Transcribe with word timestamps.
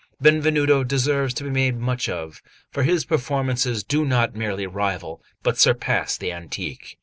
Benvenuto 0.19 0.83
deserves 0.83 1.31
to 1.35 1.43
be 1.43 1.51
made 1.51 1.77
much 1.77 2.09
of, 2.09 2.41
for 2.71 2.81
his 2.81 3.05
performances 3.05 3.83
do 3.83 4.03
not 4.03 4.33
merely 4.35 4.65
rival, 4.65 5.21
but 5.43 5.59
surpass 5.59 6.17
the 6.17 6.31
antique." 6.31 6.97